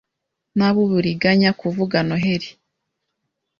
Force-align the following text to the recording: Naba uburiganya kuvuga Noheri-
Naba 0.57 0.77
uburiganya 0.85 1.49
kuvuga 1.61 1.97
Noheri- 2.07 2.49